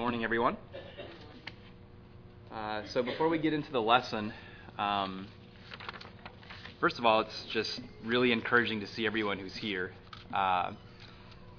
[0.00, 0.56] morning, everyone.
[2.50, 4.32] Uh, so, before we get into the lesson,
[4.78, 5.28] um,
[6.80, 9.92] first of all, it's just really encouraging to see everyone who's here.
[10.32, 10.72] Uh,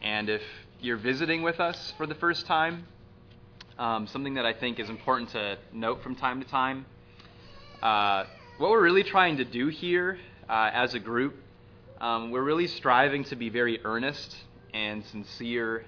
[0.02, 0.42] and if
[0.80, 2.88] you're visiting with us for the first time,
[3.78, 6.88] um, something that I think is important to note from time to time
[7.84, 8.24] uh,
[8.58, 10.18] what we're really trying to do here
[10.50, 11.36] uh, as a group,
[12.00, 14.36] um, we're really striving to be very earnest
[14.74, 15.86] and sincere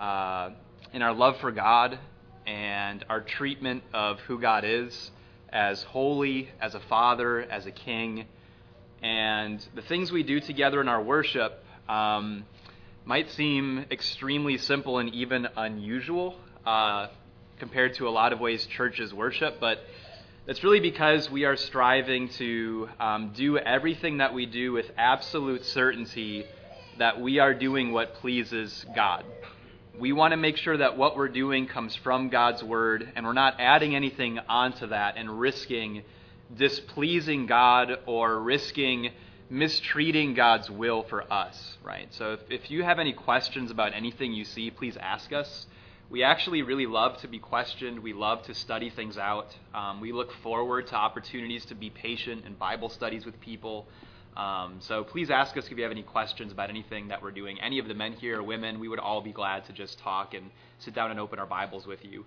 [0.00, 0.50] uh,
[0.92, 1.98] in our love for God
[2.46, 5.10] and our treatment of who God is
[5.50, 8.26] as holy, as a father, as a king.
[9.02, 12.44] And the things we do together in our worship um,
[13.04, 17.08] might seem extremely simple and even unusual uh,
[17.58, 19.78] compared to a lot of ways churches worship, but
[20.46, 25.64] it's really because we are striving to um, do everything that we do with absolute
[25.64, 26.44] certainty
[26.98, 29.24] that we are doing what pleases God
[29.98, 33.32] we want to make sure that what we're doing comes from God's Word, and we're
[33.32, 36.02] not adding anything onto that and risking
[36.54, 39.10] displeasing God or risking
[39.48, 42.12] mistreating God's will for us, right?
[42.14, 45.66] So if, if you have any questions about anything you see, please ask us.
[46.10, 48.00] We actually really love to be questioned.
[48.00, 49.56] We love to study things out.
[49.74, 53.86] Um, we look forward to opportunities to be patient in Bible studies with people.
[54.36, 57.58] Um, so please ask us if you have any questions about anything that we're doing.
[57.60, 60.34] Any of the men here or women, we would all be glad to just talk
[60.34, 62.26] and sit down and open our Bibles with you.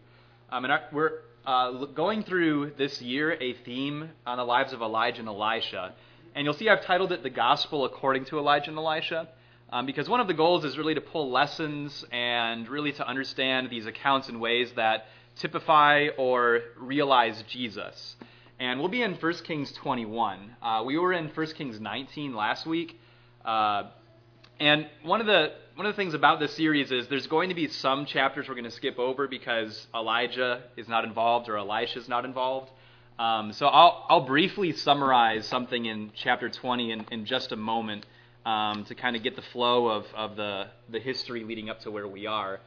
[0.51, 1.11] Um, and our, we're
[1.45, 5.93] uh, going through this year a theme on the lives of Elijah and Elisha.
[6.33, 9.29] And you'll see I've titled it The Gospel According to Elijah and Elisha.
[9.71, 13.69] Um, because one of the goals is really to pull lessons and really to understand
[13.69, 18.15] these accounts in ways that typify or realize Jesus
[18.59, 20.55] and we'll be in 1 Kings 21.
[20.61, 22.99] Uh, we were in 1 Kings 19 last week,
[23.45, 23.83] uh,
[24.59, 27.55] and one of the one of the things about this series is there's going to
[27.55, 31.99] be some chapters we're going to skip over because Elijah is not involved or Elisha
[31.99, 32.69] is not involved.
[33.17, 38.05] Um, so I'll I'll briefly summarize something in chapter 20 in, in just a moment
[38.45, 41.91] um, to kind of get the flow of, of the the history leading up to
[41.91, 42.59] where we are.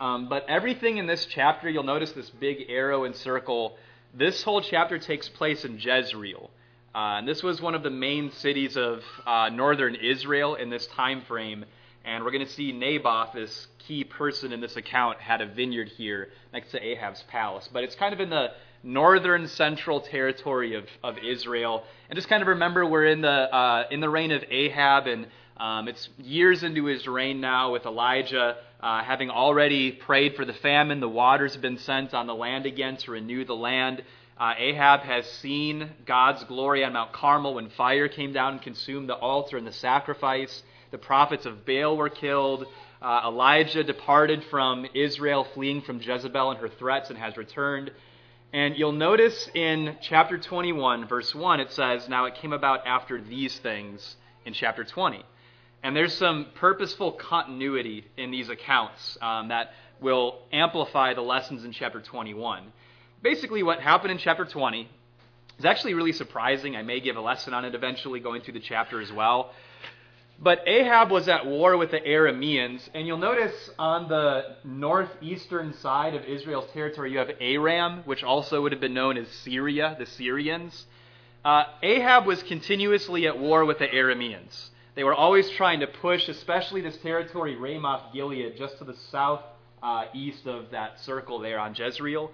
[0.00, 3.76] Um, but everything in this chapter, you'll notice this big arrow and circle
[4.16, 6.50] this whole chapter takes place in Jezreel.
[6.94, 10.86] Uh, and this was one of the main cities of uh, northern Israel in this
[10.86, 11.64] time frame.
[12.04, 15.88] And we're going to see Naboth, this key person in this account, had a vineyard
[15.88, 17.68] here next to Ahab's palace.
[17.72, 18.48] But it's kind of in the
[18.84, 21.82] northern central territory of, of Israel.
[22.08, 25.26] And just kind of remember we're in the, uh, in the reign of Ahab, and
[25.56, 30.52] um, it's years into his reign now with Elijah uh, having already prayed for the
[30.52, 34.02] famine, the waters have been sent on the land again to renew the land.
[34.36, 39.08] Uh, Ahab has seen God's glory on Mount Carmel when fire came down and consumed
[39.08, 40.62] the altar and the sacrifice.
[40.90, 42.66] The prophets of Baal were killed.
[43.00, 47.90] Uh, Elijah departed from Israel, fleeing from Jezebel and her threats, and has returned.
[48.52, 53.20] And you'll notice in chapter 21, verse 1, it says, Now it came about after
[53.20, 55.24] these things in chapter 20.
[55.84, 61.72] And there's some purposeful continuity in these accounts um, that will amplify the lessons in
[61.72, 62.72] chapter 21.
[63.22, 64.88] Basically, what happened in chapter 20
[65.58, 66.74] is actually really surprising.
[66.74, 69.52] I may give a lesson on it eventually, going through the chapter as well.
[70.40, 76.14] But Ahab was at war with the Arameans, and you'll notice on the northeastern side
[76.14, 80.06] of Israel's territory, you have Aram, which also would have been known as Syria, the
[80.06, 80.86] Syrians.
[81.44, 84.70] Uh, Ahab was continuously at war with the Arameans.
[84.94, 89.42] They were always trying to push, especially this territory, Ramoth Gilead, just to the south
[89.82, 92.30] uh, east of that circle there on Jezreel.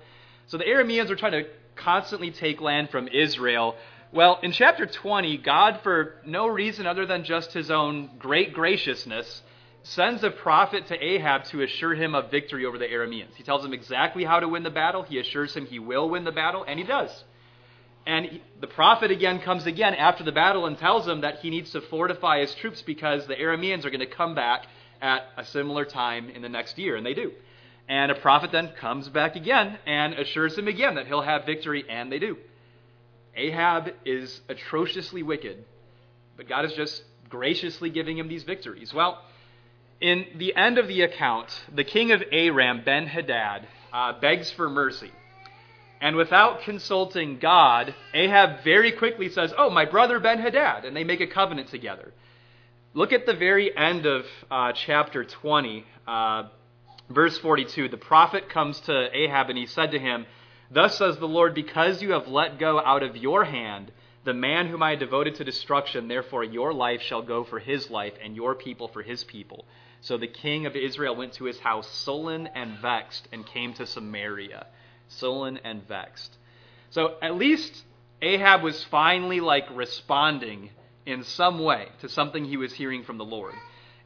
[0.46, 3.76] So the Arameans were trying to constantly take land from Israel.
[4.12, 9.42] Well, in chapter 20, God, for no reason other than just his own great graciousness,
[9.82, 13.34] sends a prophet to Ahab to assure him of victory over the Arameans.
[13.36, 15.02] He tells him exactly how to win the battle.
[15.02, 17.24] He assures him he will win the battle, and he does.
[18.10, 21.70] And the prophet again comes again after the battle and tells him that he needs
[21.70, 24.66] to fortify his troops because the Arameans are going to come back
[25.00, 27.30] at a similar time in the next year, and they do.
[27.88, 31.84] And a prophet then comes back again and assures him again that he'll have victory,
[31.88, 32.36] and they do.
[33.36, 35.64] Ahab is atrociously wicked,
[36.36, 38.92] but God is just graciously giving him these victories.
[38.92, 39.22] Well,
[40.00, 44.68] in the end of the account, the king of Aram, Ben Hadad, uh, begs for
[44.68, 45.12] mercy.
[46.00, 50.84] And without consulting God, Ahab very quickly says, Oh, my brother Ben Hadad.
[50.84, 52.12] And they make a covenant together.
[52.94, 56.44] Look at the very end of uh, chapter 20, uh,
[57.10, 57.88] verse 42.
[57.88, 60.26] The prophet comes to Ahab and he said to him,
[60.70, 63.92] Thus says the Lord, because you have let go out of your hand
[64.24, 68.12] The man whom I devoted to destruction, therefore your life shall go for his life,
[68.22, 69.64] and your people for his people.
[70.02, 73.86] So the king of Israel went to his house sullen and vexed, and came to
[73.86, 74.66] Samaria.
[75.10, 76.36] Sullen and vexed.
[76.90, 77.84] So at least
[78.22, 80.70] Ahab was finally like responding
[81.06, 83.54] in some way to something he was hearing from the Lord.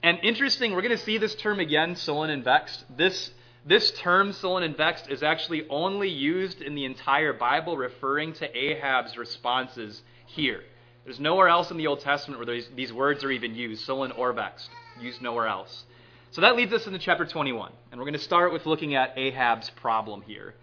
[0.03, 2.85] And interesting, we're going to see this term again, sullen and vexed.
[2.95, 3.31] This
[3.67, 8.57] this term, sullen and vexed, is actually only used in the entire Bible referring to
[8.57, 10.63] Ahab's responses here.
[11.05, 14.13] There's nowhere else in the Old Testament where these, these words are even used, sullen
[14.13, 14.69] or vexed,
[15.01, 15.85] used nowhere else.
[16.33, 17.73] So that leads us into chapter 21.
[17.91, 20.55] And we're going to start with looking at Ahab's problem here.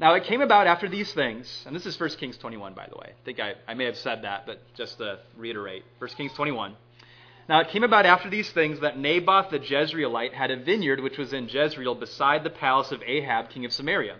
[0.00, 2.96] Now, it came about after these things, and this is 1 Kings 21, by the
[2.96, 3.08] way.
[3.10, 6.74] I think I, I may have said that, but just to reiterate 1 Kings 21.
[7.50, 11.18] Now it came about after these things that Naboth the Jezreelite had a vineyard which
[11.18, 14.16] was in Jezreel beside the palace of Ahab, king of Samaria.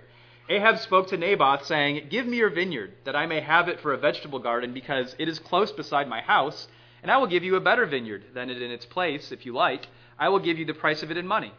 [0.50, 3.92] Ahab spoke to Naboth, saying, Give me your vineyard, that I may have it for
[3.94, 6.66] a vegetable garden, because it is close beside my house,
[7.02, 9.54] and I will give you a better vineyard than it in its place, if you
[9.54, 9.86] like.
[10.18, 11.52] I will give you the price of it in money.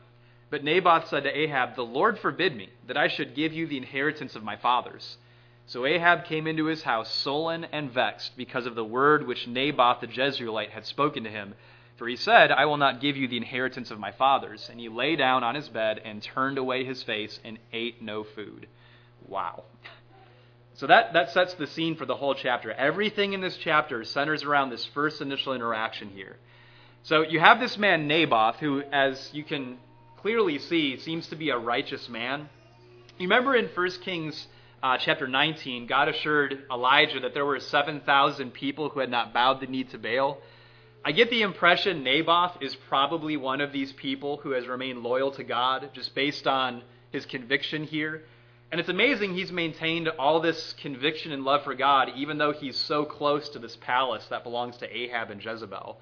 [0.52, 3.78] But Naboth said to Ahab, The Lord forbid me that I should give you the
[3.78, 5.18] inheritance of my fathers.
[5.66, 10.02] So Ahab came into his house sullen and vexed because of the word which Naboth
[10.02, 11.56] the Jezreelite had spoken to him.
[11.96, 14.68] For he said, I will not give you the inheritance of my fathers.
[14.70, 18.26] And he lay down on his bed and turned away his face and ate no
[18.26, 18.68] food.
[19.28, 19.64] Wow.
[20.74, 22.74] So that, that sets the scene for the whole chapter.
[22.74, 26.36] Everything in this chapter centers around this first initial interaction here.
[27.04, 29.78] So you have this man, Naboth, who, as you can
[30.22, 32.48] clearly see, seems to be a righteous man.
[33.18, 34.48] You remember in 1 Kings
[34.84, 39.60] uh, chapter 19, God assured Elijah that there were 7,000 people who had not bowed
[39.62, 40.38] the knee to Baal.
[41.04, 45.32] I get the impression Naboth is probably one of these people who has remained loyal
[45.32, 48.24] to God just based on his conviction here.
[48.72, 52.78] And it's amazing he's maintained all this conviction and love for God, even though he's
[52.78, 56.00] so close to this palace that belongs to Ahab and Jezebel.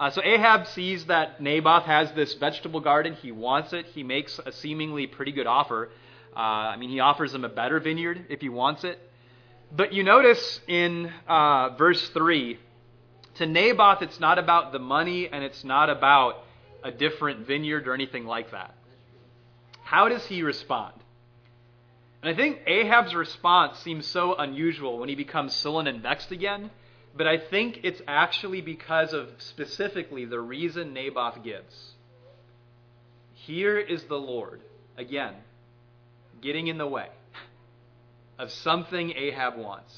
[0.00, 3.12] Uh, so Ahab sees that Naboth has this vegetable garden.
[3.12, 3.84] He wants it.
[3.84, 5.90] He makes a seemingly pretty good offer.
[6.34, 8.98] Uh, I mean, he offers him a better vineyard if he wants it.
[9.70, 12.58] But you notice in uh, verse 3,
[13.34, 16.44] to Naboth, it's not about the money and it's not about
[16.82, 18.74] a different vineyard or anything like that.
[19.82, 20.94] How does he respond?
[22.22, 26.70] And I think Ahab's response seems so unusual when he becomes sullen and vexed again,
[27.16, 31.94] but I think it's actually because of specifically the reason Naboth gives.
[33.34, 34.60] Here is the Lord,
[34.96, 35.34] again,
[36.40, 37.08] getting in the way
[38.38, 39.94] of something Ahab wants.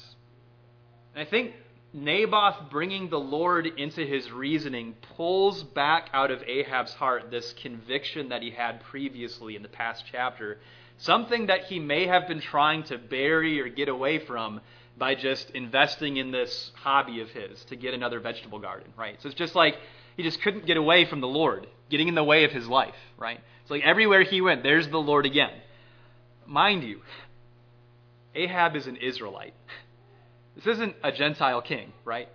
[1.15, 1.53] And I think
[1.93, 8.29] Naboth bringing the Lord into his reasoning pulls back out of Ahab's heart this conviction
[8.29, 10.57] that he had previously in the past chapter,
[10.97, 14.59] something that he may have been trying to bury or get away from
[14.97, 19.21] by just investing in this hobby of his to get another vegetable garden, right?
[19.21, 19.75] So it's just like
[20.15, 22.95] he just couldn't get away from the Lord, getting in the way of his life,
[23.17, 23.39] right?
[23.61, 25.53] It's like everywhere he went, there's the Lord again.
[26.45, 27.01] Mind you,
[28.35, 29.53] Ahab is an Israelite.
[30.55, 32.29] This isn't a Gentile king, right?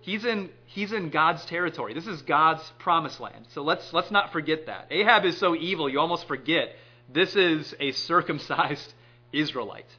[0.00, 1.94] He's in, he's in God's territory.
[1.94, 3.46] This is God's promised land.
[3.50, 4.86] So let's, let's not forget that.
[4.90, 6.74] Ahab is so evil, you almost forget
[7.12, 8.92] this is a circumcised
[9.32, 9.90] Israelite.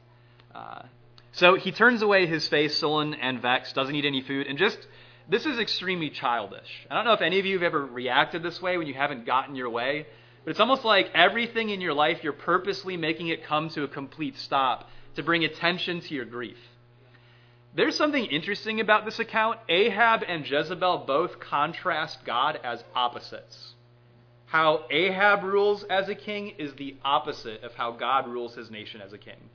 [0.54, 0.82] Uh,
[1.32, 4.78] so he turns away his face, sullen and vexed, doesn't eat any food, and just,
[5.28, 6.86] this is extremely childish.
[6.90, 9.26] I don't know if any of you have ever reacted this way when you haven't
[9.26, 10.06] gotten your way.
[10.44, 13.88] But it's almost like everything in your life, you're purposely making it come to a
[13.88, 16.58] complete stop to bring attention to your grief.
[17.74, 19.58] There's something interesting about this account.
[19.68, 23.74] Ahab and Jezebel both contrast God as opposites.
[24.46, 29.00] How Ahab rules as a king is the opposite of how God rules his nation
[29.00, 29.48] as a king.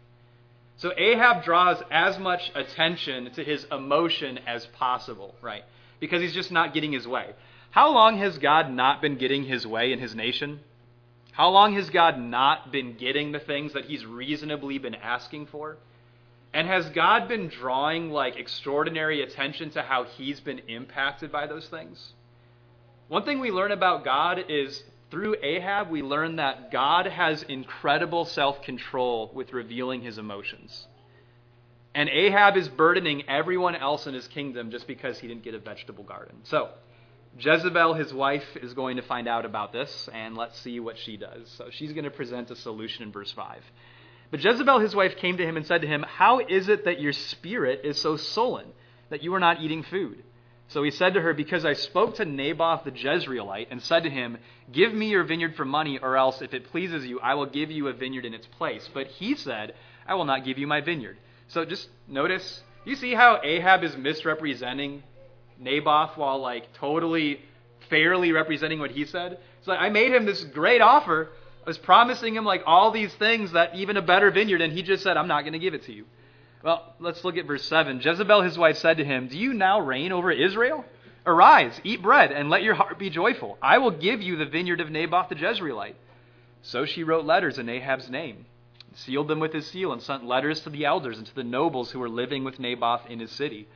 [0.77, 5.63] So Ahab draws as much attention to his emotion as possible, right?
[5.99, 7.33] Because he's just not getting his way.
[7.71, 10.59] How long has God not been getting his way in his nation?
[11.31, 15.77] How long has God not been getting the things that he's reasonably been asking for?
[16.53, 21.67] And has God been drawing like extraordinary attention to how he's been impacted by those
[21.67, 22.13] things?
[23.07, 28.25] One thing we learn about God is through Ahab, we learn that God has incredible
[28.25, 30.87] self control with revealing his emotions.
[31.95, 35.59] And Ahab is burdening everyone else in his kingdom just because he didn't get a
[35.59, 36.35] vegetable garden.
[36.43, 36.69] So,
[37.39, 41.17] Jezebel, his wife, is going to find out about this, and let's see what she
[41.17, 41.49] does.
[41.57, 43.61] So she's going to present a solution in verse 5.
[44.29, 46.99] But Jezebel, his wife, came to him and said to him, How is it that
[46.99, 48.67] your spirit is so sullen,
[49.09, 50.23] that you are not eating food?
[50.69, 54.09] So he said to her, Because I spoke to Naboth the Jezreelite and said to
[54.09, 54.37] him,
[54.71, 57.71] Give me your vineyard for money, or else, if it pleases you, I will give
[57.71, 58.89] you a vineyard in its place.
[58.93, 59.73] But he said,
[60.05, 61.17] I will not give you my vineyard.
[61.47, 65.03] So just notice You see how Ahab is misrepresenting
[65.59, 67.41] Naboth while like totally
[67.89, 69.39] fairly representing what he said?
[69.61, 71.29] So I made him this great offer.
[71.65, 74.83] I was promising him like all these things that even a better vineyard, and he
[74.83, 76.05] just said, I'm not going to give it to you.
[76.63, 78.01] Well, let's look at verse 7.
[78.01, 80.83] Jezebel, his wife, said to him, Do you now reign over Israel?
[81.25, 83.57] Arise, eat bread, and let your heart be joyful.
[83.61, 85.95] I will give you the vineyard of Naboth the Jezreelite.
[86.61, 88.45] So she wrote letters in Ahab's name,
[88.93, 91.91] sealed them with his seal, and sent letters to the elders and to the nobles
[91.91, 93.67] who were living with Naboth in his city.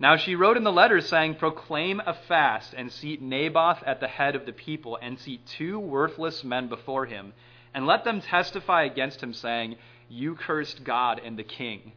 [0.00, 4.08] Now she wrote in the letters, saying, Proclaim a fast, and seat Naboth at the
[4.08, 7.32] head of the people, and seat two worthless men before him,
[7.74, 9.76] and let them testify against him, saying,
[10.08, 11.92] You cursed God and the king.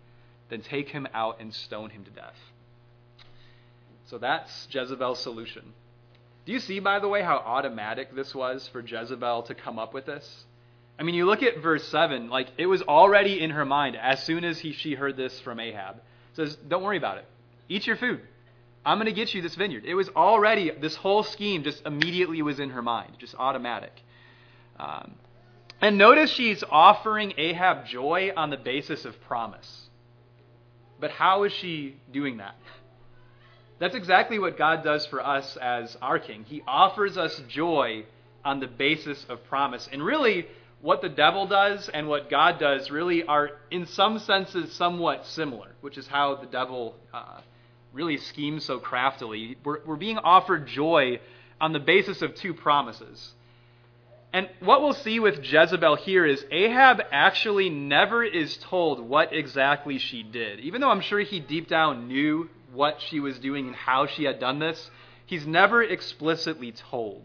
[0.52, 2.36] Then take him out and stone him to death.
[4.08, 5.64] So that's Jezebel's solution.
[6.46, 9.94] Do you see, by the way, how automatic this was for Jezebel to come up
[9.94, 10.44] with this?
[11.00, 14.22] I mean, you look at verse 7, like, it was already in her mind as
[14.24, 15.96] soon as he, she heard this from Ahab.
[15.96, 17.26] It says, Don't worry about it.
[17.70, 18.20] Eat your food.
[18.86, 19.86] I'm going to get you this vineyard.
[19.86, 23.94] It was already, this whole scheme just immediately was in her mind, just automatic.
[24.78, 25.14] Um,
[25.80, 29.88] and notice she's offering Ahab joy on the basis of promise.
[31.02, 32.56] But how is she doing that?
[33.80, 36.46] That's exactly what God does for us as our King.
[36.48, 38.06] He offers us joy
[38.46, 39.90] on the basis of promise.
[39.92, 40.46] And really,
[40.82, 45.72] what the devil does and what God does really are, in some senses, somewhat similar,
[45.82, 47.42] which is how the devil uh,
[47.92, 49.58] really schemes so craftily.
[49.64, 51.20] We're, we're being offered joy
[51.60, 53.32] on the basis of two promises.
[54.34, 59.98] And what we'll see with Jezebel here is Ahab actually never is told what exactly
[59.98, 60.62] she did.
[60.62, 64.24] Even though I'm sure he deep down knew what she was doing and how she
[64.24, 64.90] had done this,
[65.26, 67.24] he's never explicitly told.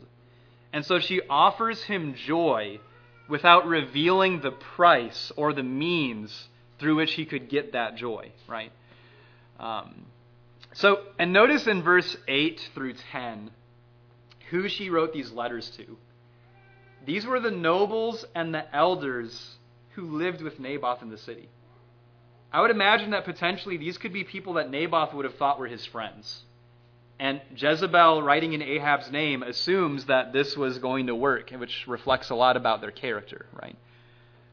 [0.72, 2.80] And so she offers him joy
[3.28, 6.48] without revealing the price or the means
[6.78, 8.72] through which he could get that joy, right?
[9.60, 10.06] Um,
[10.74, 13.50] so, and notice in verse 8 through 10
[14.50, 15.96] who she wrote these letters to.
[17.06, 19.56] These were the nobles and the elders
[19.94, 21.48] who lived with Naboth in the city.
[22.52, 25.68] I would imagine that potentially these could be people that Naboth would have thought were
[25.68, 26.42] his friends.
[27.18, 32.30] And Jezebel, writing in Ahab's name, assumes that this was going to work, which reflects
[32.30, 33.76] a lot about their character, right?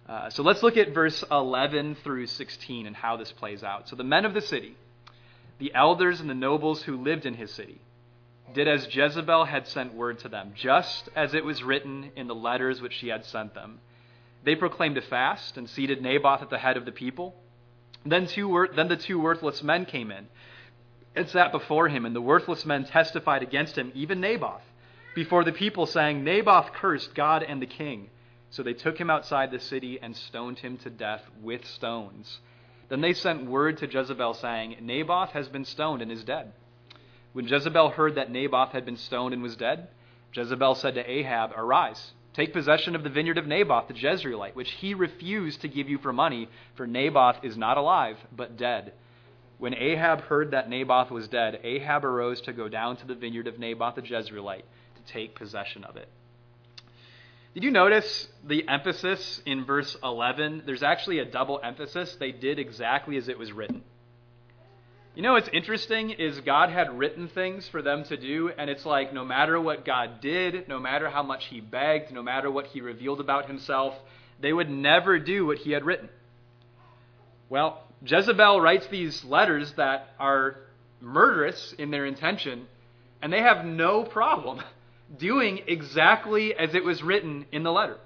[0.08, 3.90] Uh, so let's look at verse 11 through 16 and how this plays out.
[3.90, 4.78] So the men of the city,
[5.60, 7.82] the elders and the nobles who lived in his city
[8.54, 12.36] did as Jezebel had sent word to them, just as it was written in the
[12.36, 13.80] letters which she had sent them.
[14.44, 17.36] They proclaimed a fast and seated Naboth at the head of the people.
[18.06, 20.28] Then, two, then the two worthless men came in
[21.16, 24.64] and sat before him, and the worthless men testified against him, even Naboth,
[25.16, 28.10] before the people, saying, Naboth cursed God and the king.
[28.50, 32.40] So they took him outside the city and stoned him to death with stones.
[32.90, 36.52] Then they sent word to Jezebel, saying, Naboth has been stoned and is dead.
[37.34, 39.88] When Jezebel heard that Naboth had been stoned and was dead,
[40.34, 44.72] Jezebel said to Ahab, Arise, take possession of the vineyard of Naboth the Jezreelite, which
[44.72, 48.94] he refused to give you for money, for Naboth is not alive, but dead.
[49.58, 53.48] When Ahab heard that Naboth was dead, Ahab arose to go down to the vineyard
[53.48, 56.10] of Naboth the Jezreelite to take possession of it.
[57.54, 60.63] Did you notice the emphasis in verse 11?
[60.66, 62.16] There's actually a double emphasis.
[62.16, 63.84] They did exactly as it was written.
[65.15, 68.84] You know what's interesting is God had written things for them to do, and it's
[68.84, 72.65] like no matter what God did, no matter how much He begged, no matter what
[72.65, 73.93] He revealed about Himself,
[74.39, 76.10] they would never do what He had written.
[77.48, 80.55] Well, Jezebel writes these letters that are
[81.00, 82.65] murderous in their intention,
[83.22, 84.62] and they have no problem
[85.20, 87.98] doing exactly as it was written in the letter.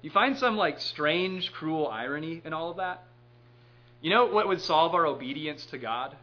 [0.00, 3.04] You find some like strange, cruel irony in all of that?
[4.00, 6.16] You know what would solve our obedience to God?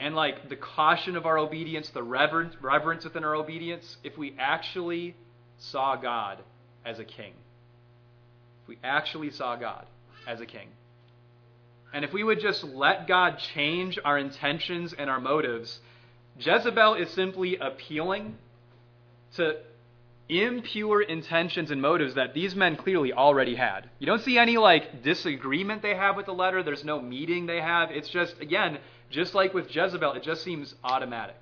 [0.00, 4.34] And like the caution of our obedience, the reverence, reverence within our obedience, if we
[4.38, 5.16] actually
[5.58, 6.38] saw God
[6.84, 7.32] as a king.
[8.62, 9.86] If we actually saw God
[10.26, 10.68] as a king.
[11.92, 15.80] And if we would just let God change our intentions and our motives,
[16.38, 18.36] Jezebel is simply appealing
[19.36, 19.56] to
[20.28, 23.88] impure intentions and motives that these men clearly already had.
[23.98, 27.60] You don't see any like disagreement they have with the letter, there's no meeting they
[27.60, 27.90] have.
[27.90, 28.78] It's just again,
[29.10, 31.40] just like with Jezebel, it just seems automatic.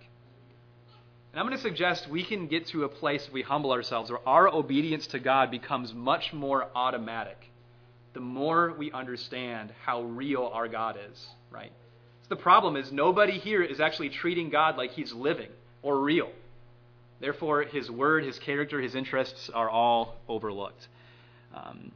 [1.33, 4.27] And I'm going to suggest we can get to a place we humble ourselves where
[4.27, 7.37] our obedience to God becomes much more automatic
[8.17, 11.71] the more we understand how real our God is, right?
[12.23, 15.51] So the problem is nobody here is actually treating God like he's living
[15.83, 16.31] or real.
[17.21, 20.89] Therefore, his word, his character, his interests are all overlooked.
[21.55, 21.93] Um,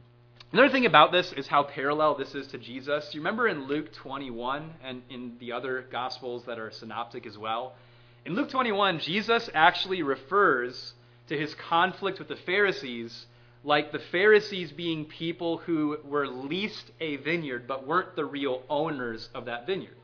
[0.53, 3.13] Another thing about this is how parallel this is to Jesus.
[3.13, 7.73] You remember in Luke 21 and in the other Gospels that are synoptic as well?
[8.25, 10.93] In Luke 21, Jesus actually refers
[11.29, 13.27] to his conflict with the Pharisees
[13.63, 19.29] like the Pharisees being people who were leased a vineyard but weren't the real owners
[19.33, 19.95] of that vineyard.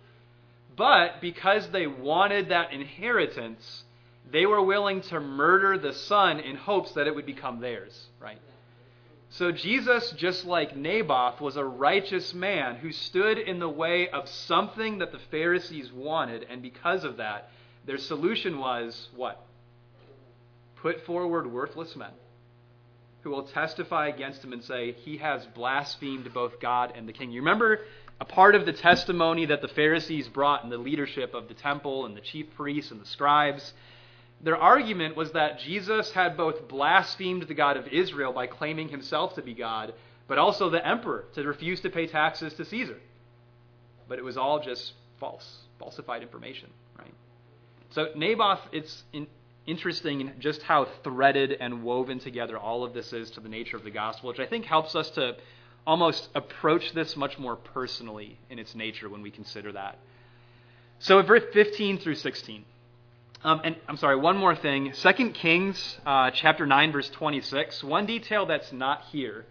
[0.77, 3.83] But because they wanted that inheritance,
[4.31, 8.39] they were willing to murder the son in hopes that it would become theirs, right?
[9.29, 14.27] So Jesus, just like Naboth, was a righteous man who stood in the way of
[14.27, 17.49] something that the Pharisees wanted, and because of that,
[17.85, 19.45] their solution was what?
[20.77, 22.11] Put forward worthless men
[23.21, 27.31] who will testify against him and say, He has blasphemed both God and the king.
[27.31, 27.79] You remember
[28.21, 32.05] a part of the testimony that the Pharisees brought in the leadership of the temple
[32.05, 33.73] and the chief priests and the scribes?
[34.41, 39.35] Their argument was that Jesus had both blasphemed the God of Israel by claiming himself
[39.35, 39.93] to be God,
[40.27, 42.97] but also the emperor to refuse to pay taxes to Caesar.
[44.07, 47.13] But it was all just false, falsified information, right?
[47.89, 49.27] So Naboth, it's in,
[49.65, 53.83] interesting just how threaded and woven together all of this is to the nature of
[53.83, 55.35] the gospel, which I think helps us to
[55.85, 59.97] almost approach this much more personally in its nature when we consider that.
[60.99, 62.65] So, verse 15 through 16.
[63.43, 64.91] Um, and I'm sorry, one more thing.
[64.93, 67.83] 2 Kings uh, chapter 9, verse 26.
[67.83, 69.45] One detail that's not here.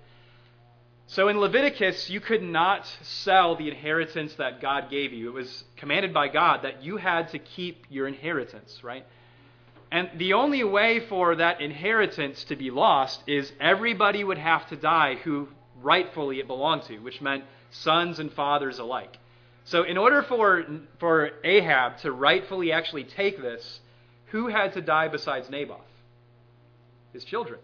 [1.06, 5.28] So in Leviticus, you could not sell the inheritance that God gave you.
[5.28, 9.06] It was commanded by God that you had to keep your inheritance, right?
[9.92, 14.76] And the only way for that inheritance to be lost is everybody would have to
[14.76, 15.46] die who
[15.80, 19.16] rightfully it belonged to, which meant sons and fathers alike.
[19.66, 20.64] So, in order for,
[21.00, 23.80] for Ahab to rightfully actually take this,
[24.26, 25.80] who had to die besides Naboth?
[27.12, 27.58] His children.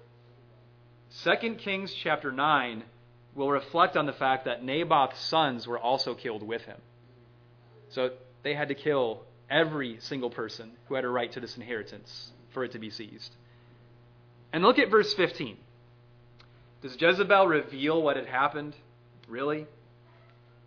[1.22, 2.82] 2 Kings chapter 9
[3.36, 6.78] will reflect on the fact that Naboth's sons were also killed with him.
[7.90, 8.10] So,
[8.42, 12.64] they had to kill every single person who had a right to this inheritance for
[12.64, 13.32] it to be seized.
[14.52, 15.56] And look at verse 15.
[16.82, 18.74] Does Jezebel reveal what had happened?
[19.28, 19.68] Really?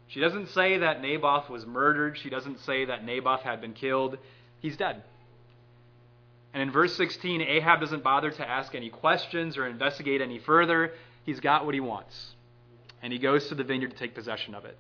[0.07, 2.17] She doesn't say that Naboth was murdered.
[2.17, 4.17] She doesn't say that Naboth had been killed.
[4.59, 5.03] He's dead.
[6.53, 10.91] And in verse 16, Ahab doesn't bother to ask any questions or investigate any further.
[11.23, 12.33] He's got what he wants.
[13.01, 14.77] And he goes to the vineyard to take possession of it.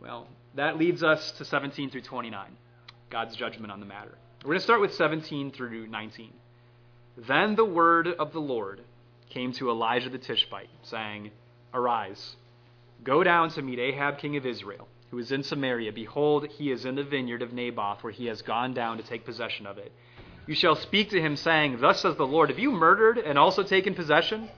[0.00, 2.56] Well, that leads us to 17 through 29,
[3.10, 4.16] God's judgment on the matter.
[4.42, 6.32] We're going to start with 17 through 19.
[7.28, 8.80] Then the word of the Lord
[9.28, 11.30] came to Elijah the Tishbite, saying,
[11.74, 12.36] Arise,
[13.04, 15.92] go down to meet Ahab king of Israel, who is in Samaria.
[15.92, 19.24] Behold, he is in the vineyard of Naboth, where he has gone down to take
[19.24, 19.92] possession of it.
[20.46, 23.62] You shall speak to him, saying, Thus says the Lord, Have you murdered and also
[23.62, 24.48] taken possession?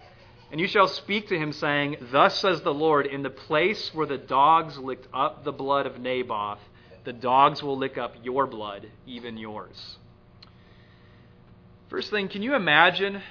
[0.51, 4.07] And you shall speak to him, saying, Thus says the Lord, in the place where
[4.07, 6.61] the dogs licked up the blood of Naboth,
[7.05, 9.97] the dogs will lick up your blood, even yours.
[11.89, 13.23] First thing, can you imagine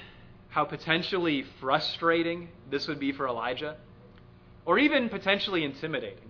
[0.50, 3.78] how potentially frustrating this would be for Elijah?
[4.66, 6.30] Or even potentially intimidating?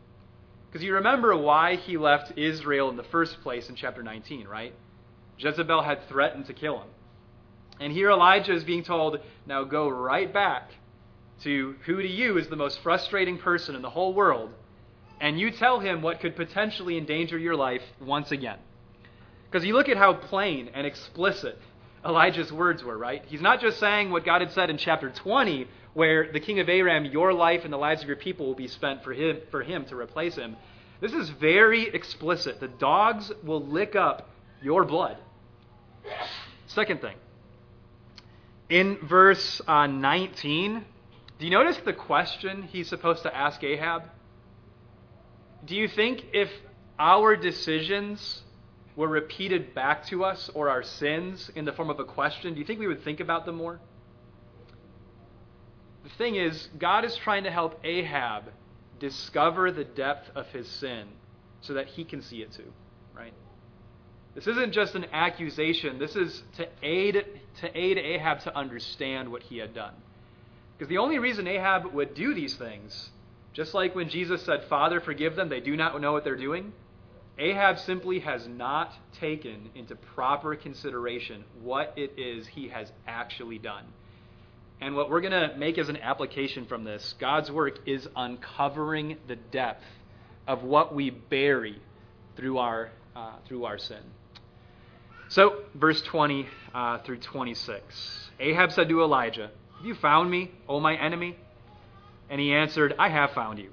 [0.67, 4.74] Because you remember why he left Israel in the first place in chapter 19, right?
[5.38, 6.88] Jezebel had threatened to kill him.
[7.80, 10.72] And here Elijah is being told, now go right back
[11.44, 14.52] to who to you is the most frustrating person in the whole world,
[15.20, 18.60] and you tell him what could potentially endanger your life once again.
[19.50, 21.60] Because you look at how plain and explicit
[22.06, 23.24] Elijah's words were, right?
[23.28, 26.69] He's not just saying what God had said in chapter 20, where the king of
[26.69, 29.62] Aram, your life and the lives of your people will be spent for him, for
[29.62, 30.56] him to replace him.
[31.01, 32.60] This is very explicit.
[32.60, 34.30] The dogs will lick up
[34.62, 35.17] your blood.
[36.67, 37.15] Second thing,
[38.69, 40.86] in verse uh, 19,
[41.39, 44.04] do you notice the question he's supposed to ask Ahab?
[45.65, 46.49] Do you think if
[46.97, 48.43] our decisions
[48.95, 52.60] were repeated back to us or our sins in the form of a question, do
[52.60, 53.80] you think we would think about them more?
[56.03, 58.45] The thing is, God is trying to help Ahab
[58.99, 61.07] discover the depth of his sin
[61.61, 62.71] so that he can see it too,
[63.15, 63.33] right?
[64.33, 65.99] This isn't just an accusation.
[65.99, 67.25] This is to aid
[67.59, 69.93] to aid Ahab to understand what he had done.
[70.77, 73.09] Because the only reason Ahab would do these things,
[73.53, 76.71] just like when Jesus said, Father, forgive them, they do not know what they're doing,
[77.37, 83.85] Ahab simply has not taken into proper consideration what it is he has actually done.
[84.82, 89.17] And what we're going to make as an application from this, God's work is uncovering
[89.28, 89.84] the depth
[90.48, 91.80] of what we bury
[92.36, 94.02] through our, uh, through our sin.
[95.28, 98.32] So, verse 20 uh, through 26.
[98.39, 101.38] Ahab said to Elijah, have you found me, O my enemy?
[102.30, 103.70] And he answered, I have found you,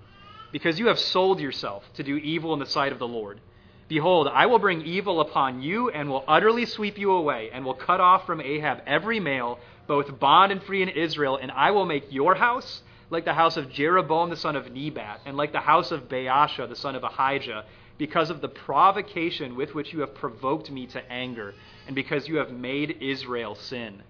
[0.52, 3.40] because you have sold yourself to do evil in the sight of the Lord.
[3.88, 7.74] Behold, I will bring evil upon you, and will utterly sweep you away, and will
[7.74, 11.86] cut off from Ahab every male, both bond and free in Israel, and I will
[11.86, 15.60] make your house like the house of Jeroboam the son of Nebat, and like the
[15.60, 17.64] house of Baasha the son of Ahijah,
[17.96, 21.54] because of the provocation with which you have provoked me to anger,
[21.86, 24.02] and because you have made Israel sin.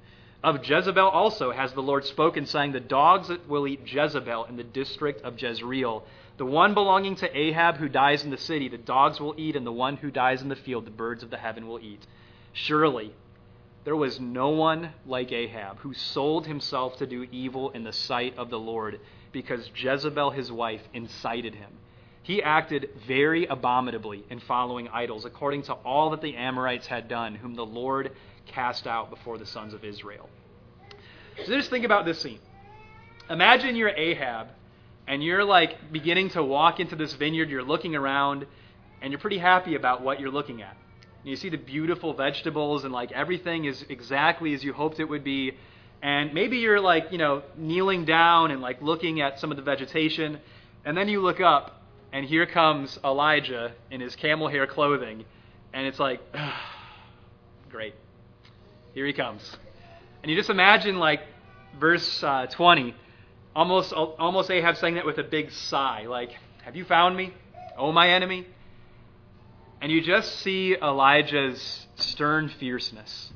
[0.43, 4.64] Of Jezebel also has the Lord spoken, saying, The dogs will eat Jezebel in the
[4.64, 6.05] district of Jezreel.
[6.37, 9.67] The one belonging to Ahab who dies in the city, the dogs will eat, and
[9.67, 12.07] the one who dies in the field, the birds of the heaven will eat.
[12.53, 13.12] Surely
[13.88, 18.37] there was no one like Ahab who sold himself to do evil in the sight
[18.37, 19.01] of the Lord,
[19.33, 21.70] because Jezebel his wife incited him.
[22.22, 27.35] He acted very abominably in following idols, according to all that the Amorites had done,
[27.35, 28.12] whom the Lord
[28.44, 30.29] cast out before the sons of Israel.
[31.46, 32.40] So just think about this scene.
[33.31, 34.48] Imagine you're Ahab
[35.07, 38.46] and you're like beginning to walk into this vineyard, you're looking around,
[39.01, 40.77] and you're pretty happy about what you're looking at.
[41.22, 45.09] And you see the beautiful vegetables and like everything is exactly as you hoped it
[45.09, 45.52] would be.
[46.02, 49.62] And maybe you're like, you know, kneeling down and like looking at some of the
[49.62, 50.38] vegetation,
[50.85, 51.78] and then you look up
[52.12, 55.24] and here comes Elijah in his camel hair clothing,
[55.72, 56.20] and it's like,
[57.70, 57.94] great.
[58.94, 59.57] Here he comes.
[60.22, 61.20] And you just imagine, like,
[61.78, 62.94] verse uh, 20,
[63.54, 66.31] almost, almost Ahab saying that with a big sigh, like,
[66.64, 67.35] Have you found me,
[67.76, 68.46] oh my enemy?
[69.81, 73.33] And you just see Elijah's stern fierceness.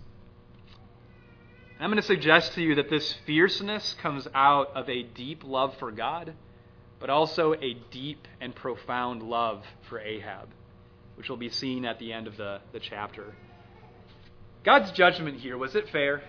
[1.79, 5.77] I'm going to suggest to you that this fierceness comes out of a deep love
[5.79, 6.35] for God,
[7.01, 10.49] but also a deep and profound love for Ahab,
[11.17, 13.35] which will be seen at the end of the, the chapter.
[14.65, 16.23] God's judgment here, was it fair?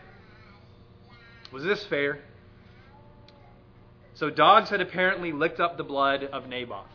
[1.52, 2.20] Was this fair?
[4.16, 6.88] So, dogs had apparently licked up the blood of Naboth.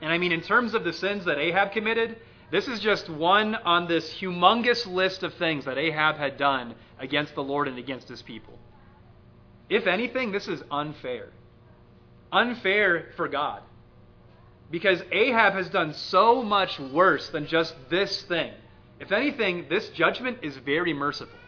[0.00, 2.16] And I mean, in terms of the sins that Ahab committed,
[2.50, 7.34] this is just one on this humongous list of things that Ahab had done against
[7.34, 8.58] the Lord and against his people.
[9.68, 11.28] If anything, this is unfair.
[12.32, 13.62] Unfair for God.
[14.70, 18.52] Because Ahab has done so much worse than just this thing.
[19.00, 21.38] If anything, this judgment is very merciful.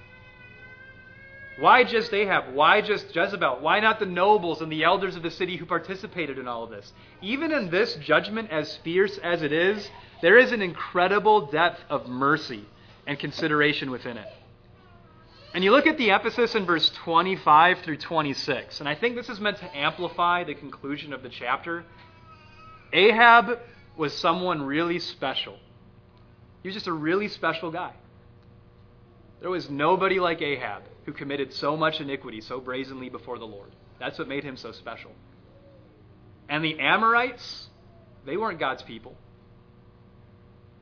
[1.61, 2.55] Why just Ahab?
[2.55, 3.59] Why just Jezebel?
[3.61, 6.71] Why not the nobles and the elders of the city who participated in all of
[6.71, 6.91] this?
[7.21, 9.91] Even in this judgment, as fierce as it is,
[10.23, 12.65] there is an incredible depth of mercy
[13.07, 14.27] and consideration within it.
[15.53, 19.29] And you look at the emphasis in verse 25 through 26, and I think this
[19.29, 21.85] is meant to amplify the conclusion of the chapter.
[22.95, 23.59] Ahab
[23.99, 25.59] was someone really special.
[26.63, 27.93] He was just a really special guy.
[29.43, 33.71] There was nobody like Ahab who committed so much iniquity so brazenly before the Lord.
[33.99, 35.13] That's what made him so special.
[36.49, 37.69] And the Amorites,
[38.27, 39.17] they weren't God's people.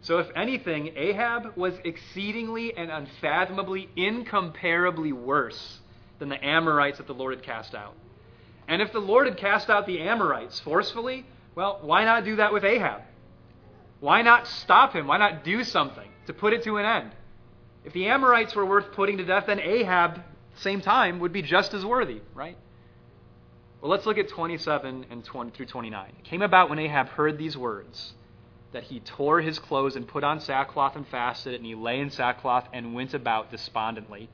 [0.00, 5.81] So, if anything, Ahab was exceedingly and unfathomably, incomparably worse
[6.18, 7.94] than the Amorites that the Lord had cast out.
[8.68, 12.52] And if the Lord had cast out the Amorites forcefully, well, why not do that
[12.52, 13.02] with Ahab?
[14.00, 15.07] Why not stop him?
[15.07, 17.11] Why not do something to put it to an end?
[17.88, 20.22] If the Amorites were worth putting to death, then Ahab,
[20.57, 22.59] same time, would be just as worthy, right?
[23.81, 26.12] Well, let's look at 27 and 20 through 29.
[26.18, 28.12] It came about when Ahab heard these words
[28.72, 32.11] that he tore his clothes and put on sackcloth and fasted, and he lay in
[32.11, 34.29] sackcloth and went about despondently.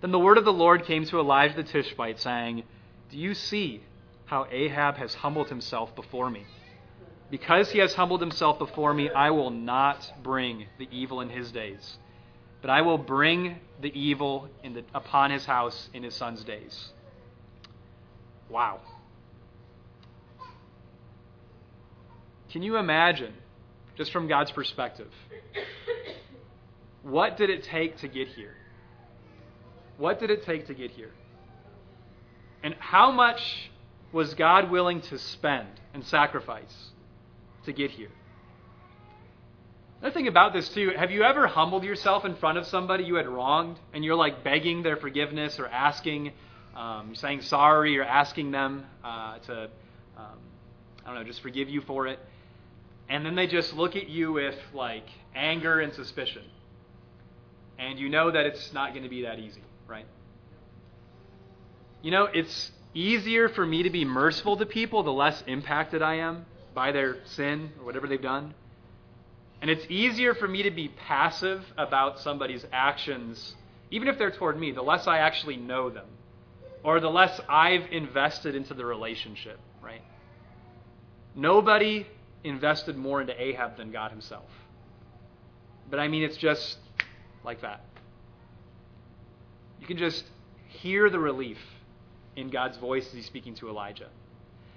[0.00, 2.62] Then the word of the Lord came to Elijah the Tishbite, saying,
[3.10, 3.82] Do you see
[4.26, 6.46] how Ahab has humbled himself before me?
[7.28, 11.50] Because he has humbled himself before me, I will not bring the evil in his
[11.50, 11.98] days,
[12.64, 16.92] but I will bring the evil the, upon his house in his son's days.
[18.48, 18.80] Wow.
[22.48, 23.34] Can you imagine,
[23.98, 25.10] just from God's perspective,
[27.02, 28.54] what did it take to get here?
[29.98, 31.12] What did it take to get here?
[32.62, 33.68] And how much
[34.10, 36.92] was God willing to spend and sacrifice
[37.66, 38.08] to get here.
[40.00, 43.14] Another thing about this, too, have you ever humbled yourself in front of somebody you
[43.14, 46.32] had wronged and you're like begging their forgiveness or asking,
[46.76, 49.62] um, saying sorry or asking them uh, to,
[50.18, 50.38] um,
[51.04, 52.18] I don't know, just forgive you for it?
[53.08, 56.42] And then they just look at you with like anger and suspicion.
[57.78, 60.06] And you know that it's not going to be that easy, right?
[62.02, 66.16] You know, it's easier for me to be merciful to people the less impacted I
[66.16, 68.54] am by their sin or whatever they've done.
[69.64, 73.54] And it's easier for me to be passive about somebody's actions,
[73.90, 76.04] even if they're toward me, the less I actually know them.
[76.84, 80.02] or the less I've invested into the relationship, right?
[81.34, 82.06] Nobody
[82.44, 84.48] invested more into Ahab than God himself.
[85.90, 86.76] But I mean, it's just
[87.42, 87.82] like that.
[89.80, 90.24] You can just
[90.68, 91.58] hear the relief
[92.36, 94.08] in God's voice as he's speaking to Elijah.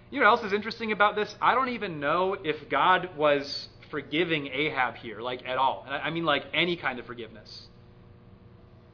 [0.10, 1.36] You know what else is interesting about this?
[1.41, 5.86] I don't even know if God was forgiving Ahab here, like at all.
[5.88, 7.67] I mean, like any kind of forgiveness.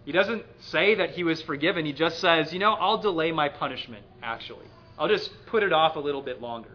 [0.06, 1.86] He doesn't say that he was forgiven.
[1.86, 4.66] He just says, you know, I'll delay my punishment, actually.
[4.98, 6.72] I'll just put it off a little bit longer.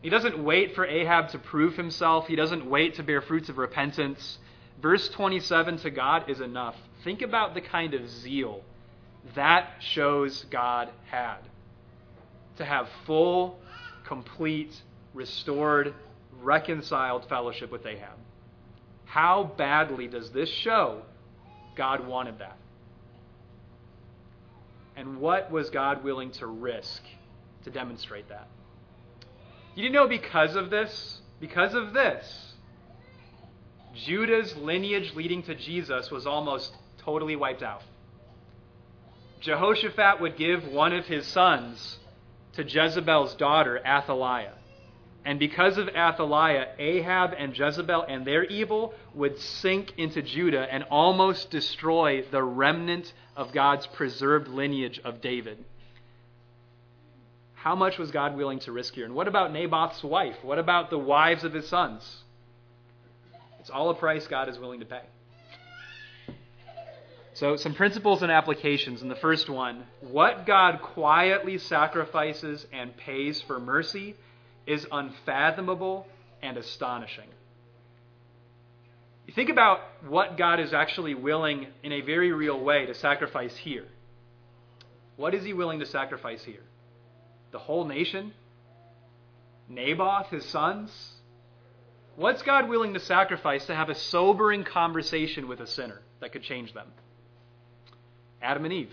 [0.00, 3.58] He doesn't wait for Ahab to prove himself, he doesn't wait to bear fruits of
[3.58, 4.38] repentance.
[4.82, 6.76] Verse 27 to God is enough.
[7.04, 8.62] Think about the kind of zeal
[9.34, 11.38] that shows God had
[12.56, 13.58] to have full,
[14.06, 14.74] complete,
[15.14, 15.94] restored,
[16.42, 18.18] reconciled fellowship with Ahab.
[19.04, 21.02] How badly does this show
[21.76, 22.56] God wanted that?
[24.96, 27.02] And what was God willing to risk
[27.64, 28.48] to demonstrate that?
[29.74, 32.54] You didn't know because of this, because of this,
[33.94, 37.82] Judah's lineage leading to Jesus was almost totally wiped out.
[39.40, 41.98] Jehoshaphat would give one of his sons
[42.54, 44.54] to Jezebel's daughter, Athaliah.
[45.24, 50.84] And because of Athaliah, Ahab and Jezebel and their evil would sink into Judah and
[50.90, 55.64] almost destroy the remnant of God's preserved lineage of David.
[57.54, 59.06] How much was God willing to risk here?
[59.06, 60.36] And what about Naboth's wife?
[60.42, 62.22] What about the wives of his sons?
[63.60, 65.00] It's all a price God is willing to pay.
[67.32, 69.00] So, some principles and applications.
[69.00, 74.14] In the first one, what God quietly sacrifices and pays for mercy
[74.66, 76.06] is unfathomable
[76.42, 77.28] and astonishing.
[79.26, 83.56] You think about what God is actually willing, in a very real way, to sacrifice
[83.56, 83.86] here.
[85.16, 86.62] What is He willing to sacrifice here?
[87.52, 88.32] The whole nation?
[89.68, 90.90] Naboth, his sons?
[92.16, 96.42] What's God willing to sacrifice to have a sobering conversation with a sinner that could
[96.42, 96.88] change them?
[98.42, 98.92] Adam and Eve.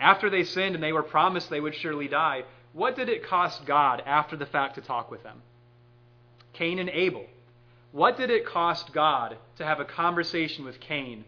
[0.00, 3.66] After they sinned and they were promised they would surely die, what did it cost
[3.66, 5.42] God after the fact to talk with them?
[6.52, 7.26] Cain and Abel.
[7.92, 11.24] What did it cost God to have a conversation with Cain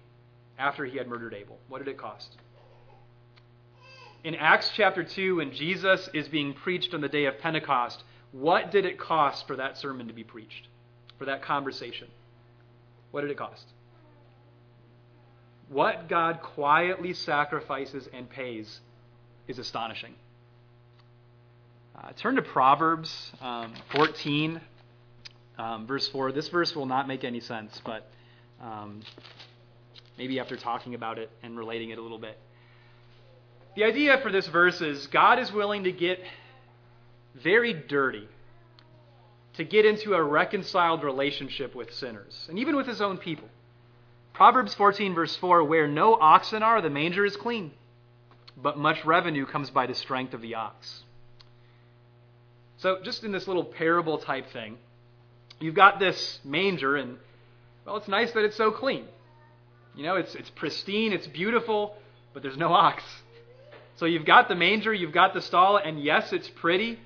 [0.58, 1.58] after he had murdered Abel?
[1.68, 2.36] What did it cost?
[4.22, 8.02] In Acts chapter 2, when Jesus is being preached on the day of Pentecost,
[8.32, 10.68] what did it cost for that sermon to be preached?
[11.18, 12.08] For that conversation?
[13.10, 13.66] What did it cost?
[15.68, 18.80] What God quietly sacrifices and pays
[19.46, 20.14] is astonishing.
[21.96, 24.60] Uh, turn to Proverbs um, 14,
[25.58, 26.32] um, verse 4.
[26.32, 28.10] This verse will not make any sense, but
[28.60, 29.02] um,
[30.18, 32.36] maybe after talking about it and relating it a little bit.
[33.76, 36.20] The idea for this verse is God is willing to get
[37.34, 38.28] very dirty
[39.54, 43.48] to get into a reconciled relationship with sinners and even with his own people.
[44.32, 47.72] Proverbs 14, verse 4 Where no oxen are, the manger is clean,
[48.56, 51.04] but much revenue comes by the strength of the ox.
[52.84, 54.76] So, just in this little parable type thing,
[55.58, 57.16] you've got this manger, and,
[57.86, 59.06] well, it's nice that it's so clean.
[59.96, 61.96] You know, it's, it's pristine, it's beautiful,
[62.34, 63.02] but there's no ox.
[63.96, 66.98] So, you've got the manger, you've got the stall, and yes, it's pretty,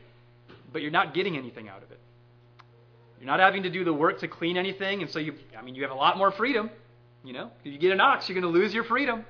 [0.73, 2.01] but you're not getting anything out of it.
[3.21, 5.77] You're not having to do the work to clean anything, and so you, I mean,
[5.77, 6.71] you have a lot more freedom.
[7.23, 9.25] You know, if you get an ox, you're going to lose your freedom.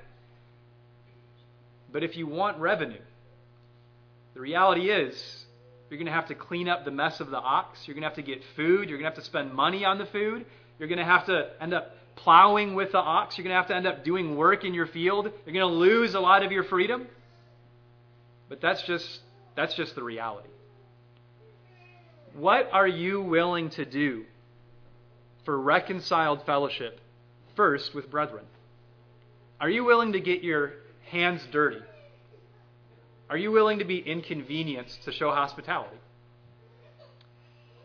[1.91, 3.01] But if you want revenue,
[4.33, 5.38] the reality is
[5.89, 7.87] you're going to have to clean up the mess of the ox.
[7.87, 8.89] You're going to have to get food.
[8.89, 10.45] You're going to have to spend money on the food.
[10.77, 13.37] You're going to have to end up plowing with the ox.
[13.37, 15.25] You're going to have to end up doing work in your field.
[15.45, 17.07] You're going to lose a lot of your freedom.
[18.49, 19.19] But that's just
[19.55, 20.49] that's just the reality.
[22.33, 24.25] What are you willing to do
[25.43, 26.99] for reconciled fellowship
[27.55, 28.45] first with brethren?
[29.59, 30.73] Are you willing to get your
[31.09, 31.81] hands dirty
[33.29, 35.97] are you willing to be inconvenienced to show hospitality?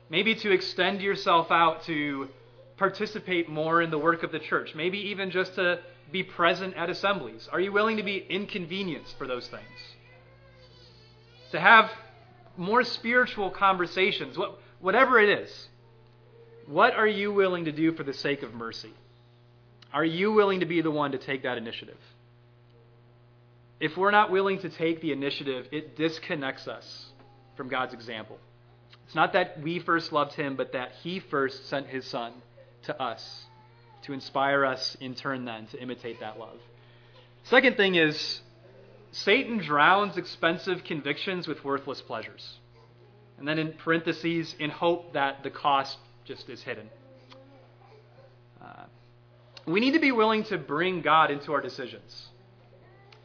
[0.09, 2.29] Maybe to extend yourself out to
[2.77, 4.75] participate more in the work of the church.
[4.75, 5.81] Maybe even just to
[6.11, 7.49] be present at assemblies.
[7.53, 9.63] Are you willing to be inconvenienced for those things?
[11.53, 11.91] To have
[12.57, 14.37] more spiritual conversations,
[14.81, 15.69] whatever it is.
[16.67, 18.93] What are you willing to do for the sake of mercy?
[19.93, 21.99] Are you willing to be the one to take that initiative?
[23.81, 27.07] If we're not willing to take the initiative, it disconnects us
[27.57, 28.39] from God's example.
[29.07, 32.33] It's not that we first loved him, but that he first sent his son
[32.83, 33.45] to us
[34.03, 36.59] to inspire us in turn then to imitate that love.
[37.45, 38.41] Second thing is
[39.13, 42.59] Satan drowns expensive convictions with worthless pleasures.
[43.39, 46.89] And then in parentheses, in hope that the cost just is hidden.
[48.63, 48.85] Uh,
[49.67, 52.29] we need to be willing to bring God into our decisions.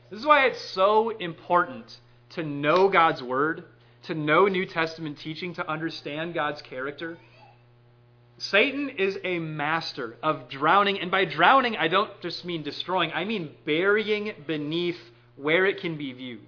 [0.10, 1.98] This is why it's so important
[2.32, 3.64] to know God's Word,
[4.04, 7.18] to know New Testament teaching, to understand God's character.
[8.38, 13.26] Satan is a master of drowning, and by drowning, I don't just mean destroying, I
[13.26, 15.00] mean burying beneath
[15.36, 16.48] where it can be viewed.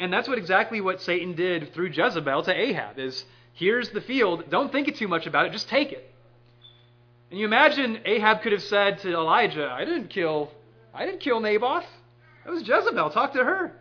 [0.00, 4.50] And that's what exactly what Satan did through Jezebel to Ahab is here's the field,
[4.50, 6.12] don't think too much about it, just take it.
[7.30, 10.50] And you imagine Ahab could have said to Elijah, I didn't kill
[10.94, 11.84] I didn't kill Naboth.
[12.48, 13.10] It was Jezebel.
[13.10, 13.72] Talk to her.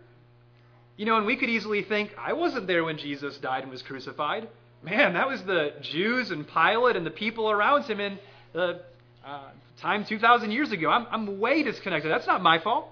[0.98, 3.82] You know, and we could easily think, I wasn't there when Jesus died and was
[3.82, 4.50] crucified.
[4.84, 8.20] Man, that was the Jews and Pilate and the people around him in
[8.52, 8.82] the
[9.26, 9.50] uh,
[9.80, 10.90] time 2,000 years ago.
[10.90, 12.12] I'm, I'm way disconnected.
[12.12, 12.90] That's not my fault.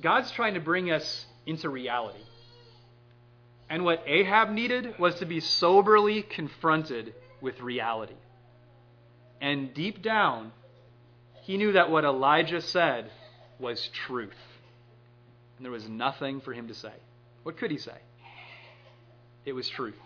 [0.00, 2.22] God's trying to bring us into reality.
[3.68, 8.14] And what Ahab needed was to be soberly confronted with reality.
[9.40, 10.52] And deep down,
[11.42, 13.10] he knew that what Elijah said
[13.58, 14.36] was truth.
[15.56, 16.92] And there was nothing for him to say.
[17.42, 17.96] What could he say?
[19.44, 19.96] It was truth.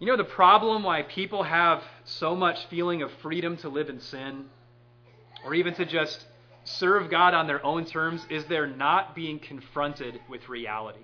[0.00, 4.00] You know the problem why people have so much feeling of freedom to live in
[4.00, 4.44] sin,
[5.44, 6.24] or even to just
[6.64, 11.00] serve God on their own terms, is they're not being confronted with reality.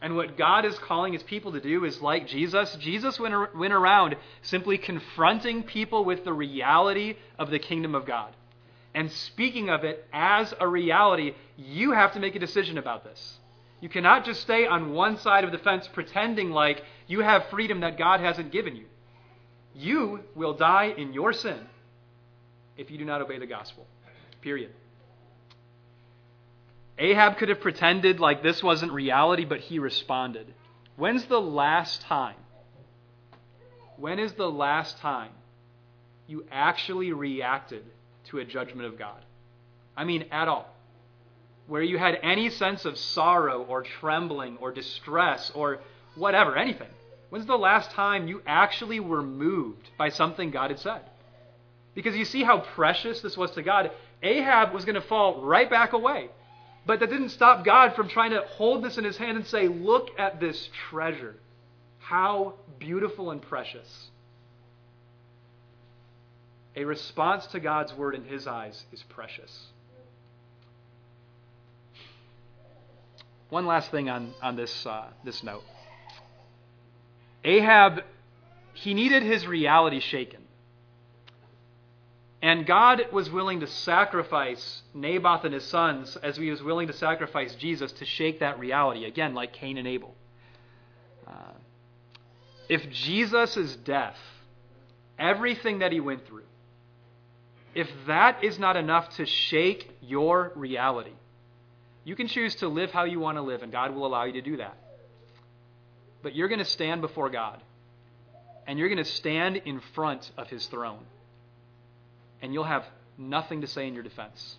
[0.00, 2.74] And what God is calling his people to do is like Jesus.
[2.80, 8.34] Jesus went, went around simply confronting people with the reality of the kingdom of God.
[8.94, 13.38] And speaking of it as a reality, you have to make a decision about this.
[13.80, 17.80] You cannot just stay on one side of the fence pretending like you have freedom
[17.80, 18.84] that God hasn't given you.
[19.74, 21.58] You will die in your sin
[22.76, 23.86] if you do not obey the gospel.
[24.40, 24.70] Period.
[26.98, 30.52] Ahab could have pretended like this wasn't reality, but he responded.
[30.96, 32.36] When's the last time?
[33.96, 35.30] When is the last time
[36.26, 37.84] you actually reacted
[38.24, 39.24] to a judgment of God?
[39.96, 40.68] I mean, at all.
[41.66, 45.78] Where you had any sense of sorrow or trembling or distress or
[46.14, 46.88] whatever, anything.
[47.30, 51.00] When's the last time you actually were moved by something God had said?
[51.94, 53.90] Because you see how precious this was to God.
[54.22, 56.28] Ahab was going to fall right back away.
[56.84, 59.68] But that didn't stop God from trying to hold this in his hand and say,
[59.68, 61.36] Look at this treasure.
[61.98, 64.10] How beautiful and precious.
[66.74, 69.66] A response to God's word in his eyes is precious.
[73.50, 75.62] One last thing on, on this, uh, this note
[77.44, 78.02] Ahab,
[78.72, 80.40] he needed his reality shaken.
[82.40, 86.92] And God was willing to sacrifice Naboth and his sons as he was willing to
[86.92, 90.14] sacrifice Jesus to shake that reality, again, like Cain and Abel.
[91.26, 91.52] Uh,
[92.68, 94.16] if Jesus' is death,
[95.18, 96.42] everything that he went through,
[97.74, 101.12] if that is not enough to shake your reality,
[102.04, 104.32] you can choose to live how you want to live, and God will allow you
[104.34, 104.76] to do that.
[106.22, 107.62] But you're going to stand before God,
[108.66, 111.04] and you're going to stand in front of his throne
[112.42, 112.84] and you'll have
[113.16, 114.56] nothing to say in your defense.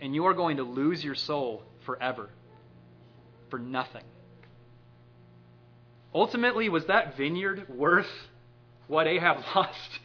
[0.00, 2.30] And you are going to lose your soul forever
[3.50, 4.04] for nothing.
[6.14, 8.08] Ultimately, was that vineyard worth
[8.86, 9.98] what Ahab lost?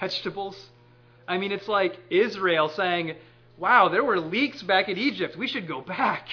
[0.00, 0.60] Vegetables?
[1.26, 3.16] I mean, it's like Israel saying,
[3.56, 5.36] Wow, there were leeks back in Egypt.
[5.36, 6.26] We should go back.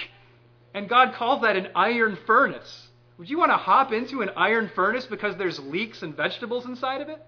[0.74, 2.88] And God calls that an iron furnace.
[3.18, 7.00] Would you want to hop into an iron furnace because there's leeks and vegetables inside
[7.00, 7.24] of it?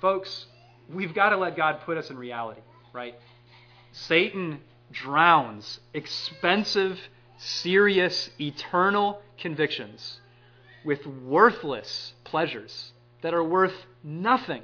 [0.00, 0.46] Folks,
[0.88, 2.60] we've got to let God put us in reality,
[2.92, 3.14] right?
[3.92, 6.98] Satan drowns expensive,
[7.38, 10.20] serious, eternal convictions
[10.84, 14.62] with worthless pleasures that are worth nothing.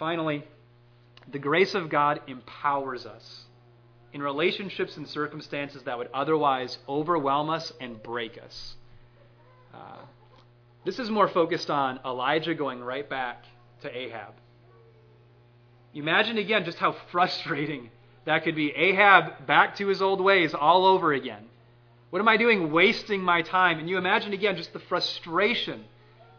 [0.00, 0.42] Finally,
[1.30, 3.42] the grace of God empowers us
[4.14, 8.76] in relationships and circumstances that would otherwise overwhelm us and break us.
[9.74, 9.98] Uh,
[10.86, 13.44] this is more focused on Elijah going right back
[13.82, 14.32] to Ahab.
[15.92, 17.90] Imagine again just how frustrating
[18.24, 18.70] that could be.
[18.70, 21.44] Ahab back to his old ways all over again.
[22.08, 23.78] What am I doing wasting my time?
[23.78, 25.84] And you imagine again just the frustration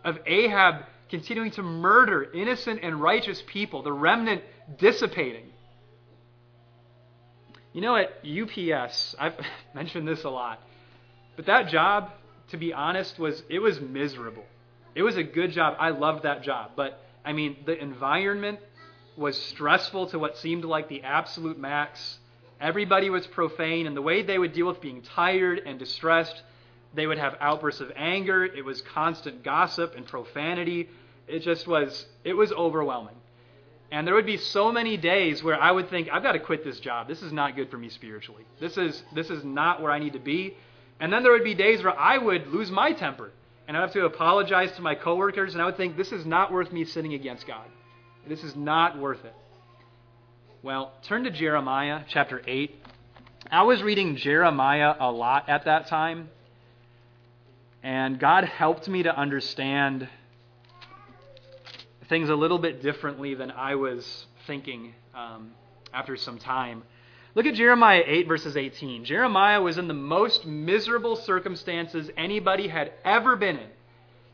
[0.03, 4.41] of Ahab continuing to murder innocent and righteous people, the remnant
[4.79, 5.45] dissipating.
[7.73, 9.35] You know, at UPS, I've
[9.75, 10.59] mentioned this a lot,
[11.35, 12.11] but that job,
[12.49, 14.45] to be honest, was it was miserable.
[14.95, 15.75] It was a good job.
[15.79, 18.59] I loved that job, but I mean, the environment
[19.15, 22.19] was stressful to what seemed like the absolute max.
[22.59, 26.41] Everybody was profane, and the way they would deal with being tired and distressed,
[26.93, 28.45] they would have outbursts of anger.
[28.45, 30.89] It was constant gossip and profanity.
[31.31, 33.15] It just was, it was overwhelming.
[33.89, 36.63] And there would be so many days where I would think, I've got to quit
[36.63, 37.07] this job.
[37.07, 38.45] This is not good for me spiritually.
[38.59, 40.55] This is, this is not where I need to be.
[40.99, 43.31] And then there would be days where I would lose my temper.
[43.67, 46.51] And I'd have to apologize to my coworkers, and I would think, this is not
[46.51, 47.65] worth me sinning against God.
[48.27, 49.33] This is not worth it.
[50.63, 52.75] Well, turn to Jeremiah chapter 8.
[53.49, 56.29] I was reading Jeremiah a lot at that time,
[57.83, 60.07] and God helped me to understand
[62.11, 65.51] things a little bit differently than I was thinking um,
[65.93, 66.83] after some time.
[67.35, 69.05] Look at Jeremiah 8, verses 18.
[69.05, 73.69] Jeremiah was in the most miserable circumstances anybody had ever been in.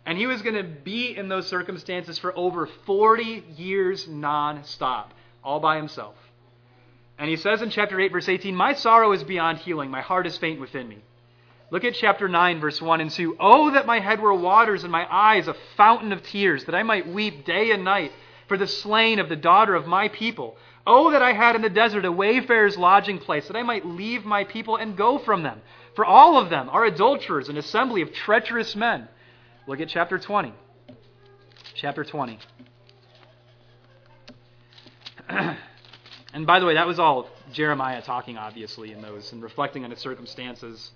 [0.07, 5.09] And he was going to be in those circumstances for over 40 years nonstop,
[5.43, 6.15] all by himself.
[7.19, 9.91] And he says in chapter 8, verse 18, My sorrow is beyond healing.
[9.91, 11.03] My heart is faint within me.
[11.69, 13.37] Look at chapter 9, verse 1 and 2.
[13.39, 16.83] Oh, that my head were waters and my eyes a fountain of tears, that I
[16.83, 18.11] might weep day and night
[18.47, 20.55] for the slain of the daughter of my people.
[20.85, 24.23] Oh, that I had in the desert a wayfarer's lodging place, that I might leave
[24.23, 25.61] my people and go from them.
[25.95, 29.09] For all of them are adulterers, an assembly of treacherous men.
[29.67, 30.53] Look at chapter 20.
[31.73, 32.39] Chapter 20.
[36.33, 39.91] and by the way, that was all Jeremiah talking, obviously, in those and reflecting on
[39.91, 40.91] his circumstances.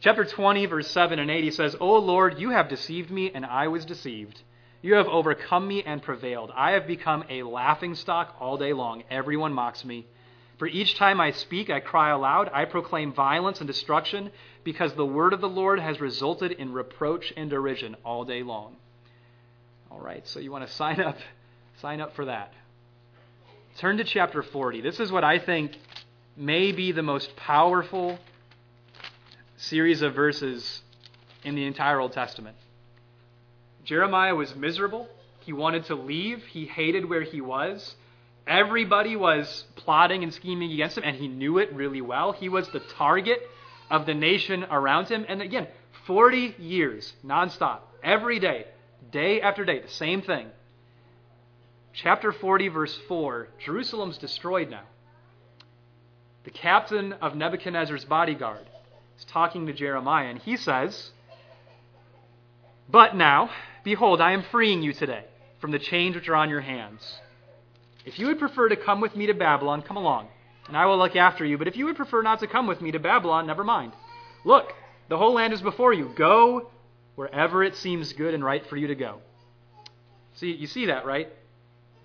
[0.00, 3.46] Chapter 20, verse 7 and 8, he says, O Lord, you have deceived me, and
[3.46, 4.42] I was deceived.
[4.82, 6.52] You have overcome me and prevailed.
[6.54, 9.04] I have become a laughing stock all day long.
[9.10, 10.06] Everyone mocks me.
[10.58, 12.50] For each time I speak, I cry aloud.
[12.52, 14.30] I proclaim violence and destruction,
[14.62, 18.76] because the word of the Lord has resulted in reproach and derision all day long.
[19.90, 21.16] All right, so you want to sign up,
[21.80, 22.52] sign up for that.
[23.78, 24.82] Turn to chapter 40.
[24.82, 25.76] This is what I think
[26.36, 28.18] may be the most powerful
[29.56, 30.82] series of verses
[31.44, 32.56] in the entire Old Testament.
[33.84, 35.08] Jeremiah was miserable.
[35.40, 36.44] He wanted to leave.
[36.44, 37.94] He hated where he was.
[38.46, 42.32] Everybody was plotting and scheming against him, and he knew it really well.
[42.32, 43.40] He was the target
[43.90, 45.24] of the nation around him.
[45.28, 45.68] And again,
[46.06, 48.66] 40 years, nonstop, every day,
[49.10, 50.48] day after day, the same thing.
[51.92, 54.84] Chapter 40, verse 4 Jerusalem's destroyed now.
[56.44, 58.66] The captain of Nebuchadnezzar's bodyguard
[59.18, 61.10] is talking to Jeremiah, and he says,
[62.88, 63.50] But now,
[63.82, 65.24] behold, I am freeing you today
[65.60, 67.20] from the chains which are on your hands.
[68.04, 70.28] If you would prefer to come with me to Babylon, come along,
[70.68, 71.56] and I will look after you.
[71.56, 73.92] But if you would prefer not to come with me to Babylon, never mind.
[74.44, 74.72] Look,
[75.08, 76.12] the whole land is before you.
[76.14, 76.70] Go
[77.14, 79.20] wherever it seems good and right for you to go.
[80.34, 81.32] See, you see that, right?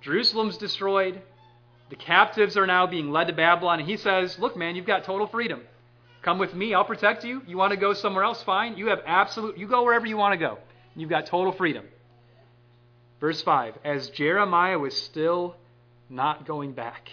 [0.01, 1.22] Jerusalem's destroyed.
[1.89, 5.03] The captives are now being led to Babylon, and he says, Look, man, you've got
[5.03, 5.62] total freedom.
[6.22, 7.42] Come with me, I'll protect you.
[7.48, 8.44] You want to go somewhere else?
[8.44, 8.78] Fine.
[8.78, 10.58] You have absolute, you go wherever you want to go.
[10.96, 11.86] You've got total freedom.
[13.20, 15.56] Verse 5 As Jeremiah was still
[16.10, 17.10] not going back,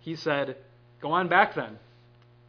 [0.00, 0.56] he said,
[1.00, 1.78] Go on back then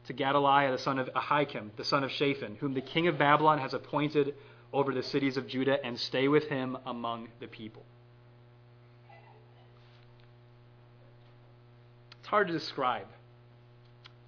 [0.07, 3.59] to Gedaliah, the son of Ahikam, the son of Shaphan, whom the king of Babylon
[3.59, 4.35] has appointed
[4.71, 7.83] over the cities of Judah, and stay with him among the people.
[12.19, 13.07] It's hard to describe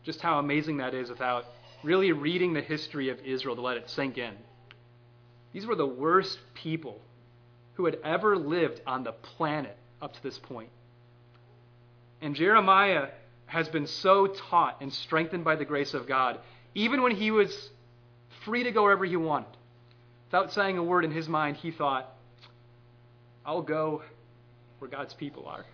[0.07, 1.43] just how amazing that is without
[1.83, 4.33] really reading the history of Israel to let it sink in.
[5.51, 7.01] These were the worst people
[7.73, 10.69] who had ever lived on the planet up to this point.
[12.21, 13.09] And Jeremiah
[13.47, 16.39] has been so taught and strengthened by the grace of God,
[16.73, 17.69] even when he was
[18.45, 19.57] free to go wherever he wanted.
[20.27, 22.09] Without saying a word in his mind, he thought,
[23.45, 24.03] I'll go
[24.79, 25.65] where God's people are.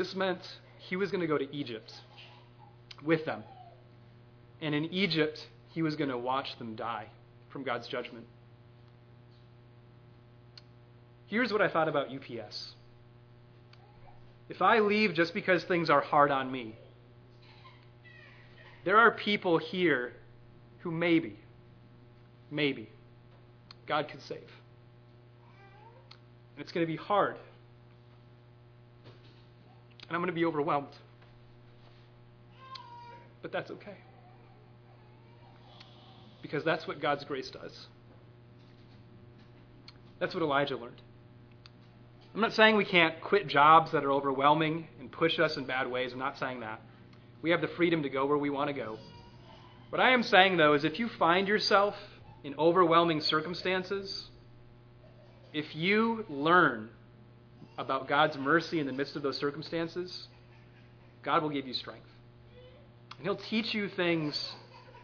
[0.00, 0.40] This meant
[0.78, 1.92] he was going to go to Egypt
[3.04, 3.44] with them.
[4.62, 7.08] And in Egypt, he was going to watch them die
[7.50, 8.24] from God's judgment.
[11.26, 12.72] Here's what I thought about UPS.
[14.48, 16.78] If I leave just because things are hard on me,
[18.86, 20.14] there are people here
[20.78, 21.38] who maybe,
[22.50, 22.88] maybe,
[23.86, 24.38] God could save.
[26.56, 27.36] And it's going to be hard
[30.10, 30.88] and I'm going to be overwhelmed.
[33.42, 33.96] But that's okay.
[36.42, 37.86] Because that's what God's grace does.
[40.18, 41.00] That's what Elijah learned.
[42.34, 45.88] I'm not saying we can't quit jobs that are overwhelming and push us in bad
[45.88, 46.12] ways.
[46.12, 46.80] I'm not saying that.
[47.40, 48.98] We have the freedom to go where we want to go.
[49.90, 51.94] What I am saying, though, is if you find yourself
[52.42, 54.28] in overwhelming circumstances,
[55.52, 56.88] if you learn
[57.80, 60.28] about God's mercy in the midst of those circumstances,
[61.22, 62.06] God will give you strength.
[63.16, 64.52] And He'll teach you things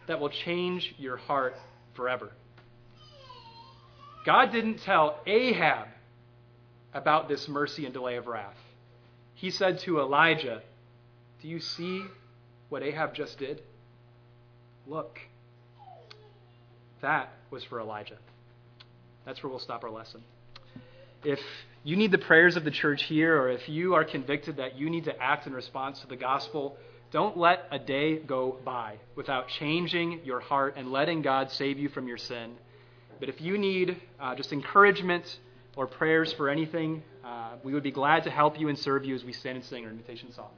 [0.07, 1.55] that will change your heart
[1.95, 2.31] forever.
[4.25, 5.87] God didn't tell Ahab
[6.93, 8.57] about this mercy and delay of wrath.
[9.33, 10.61] He said to Elijah,
[11.41, 12.03] Do you see
[12.69, 13.61] what Ahab just did?
[14.85, 15.19] Look.
[17.01, 18.17] That was for Elijah.
[19.25, 20.21] That's where we'll stop our lesson.
[21.23, 21.39] If
[21.87, 24.89] you need the prayers of the church here, or if you are convicted that you
[24.89, 26.75] need to act in response to the gospel,
[27.11, 31.87] don't let a day go by without changing your heart and letting God save you
[31.87, 32.57] from your sin.
[33.21, 35.39] But if you need uh, just encouragement
[35.77, 39.15] or prayers for anything, uh, we would be glad to help you and serve you
[39.15, 40.51] as we stand and sing our invitation song.